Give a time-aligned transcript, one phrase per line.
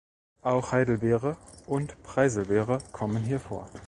[0.41, 3.69] Auch Heidelbeere und Preiselbeere kommen hier vor.